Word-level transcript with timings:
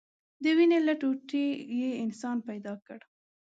د 0.43 0.45
وينې 0.57 0.79
له 0.87 0.93
ټوټې 1.01 1.45
يې 1.77 1.89
انسان 2.03 2.37
پيدا 2.49 2.73
كړ. 2.85 2.99